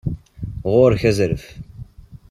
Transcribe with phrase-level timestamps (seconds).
[0.73, 1.45] Ɣuṛ-k azref.